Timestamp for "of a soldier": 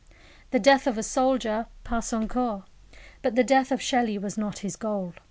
0.87-1.67